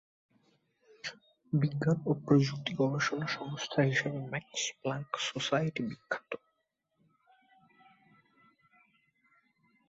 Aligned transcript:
বিজ্ঞান 1.53 1.97
ও 2.05 2.11
প্রযুক্তি 2.25 2.71
গবেষণা 2.73 3.27
সংস্থা 3.37 3.79
হিসেবে 3.83 4.19
মাক্স 4.31 4.61
প্লাংক 4.81 5.09
সোসাইটি 5.27 5.81
বিখ্যাত। 5.89 6.31